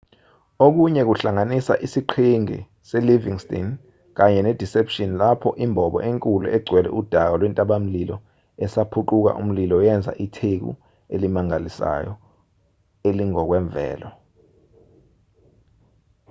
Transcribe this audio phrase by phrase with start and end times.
[0.65, 2.59] okunye kuhlanganisa isiqhingi
[2.89, 3.67] selivingston
[4.17, 8.15] kanye nedeception lapho imbobo enkulu egcwele udaka lwentabamlilo
[8.65, 10.71] esaphuquka umlilo yenza itheku
[11.15, 12.13] elimangalisayo
[13.07, 14.09] elingokwemvelo